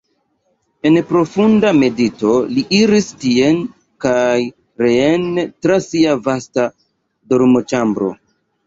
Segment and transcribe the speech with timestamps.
[0.89, 3.61] En profunda medito li iris tien
[4.07, 4.39] kaj
[4.87, 6.71] reen tra sia vasta
[7.37, 8.15] dormoĉambro.